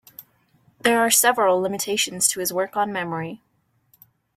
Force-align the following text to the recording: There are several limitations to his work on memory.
There 0.79 0.97
are 0.99 1.11
several 1.11 1.59
limitations 1.61 2.27
to 2.29 2.39
his 2.39 2.51
work 2.51 2.75
on 2.75 2.91
memory. 2.91 3.43